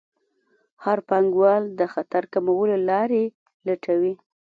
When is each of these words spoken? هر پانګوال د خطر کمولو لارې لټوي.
هر 0.83 0.97
پانګوال 1.09 1.63
د 1.79 1.81
خطر 1.93 2.23
کمولو 2.33 2.75
لارې 2.89 3.23
لټوي. 3.67 4.13